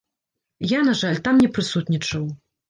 Я, 0.71 0.79
на 0.87 0.95
жаль, 1.01 1.19
там 1.27 1.43
не 1.43 1.51
прысутнічаў. 1.59 2.27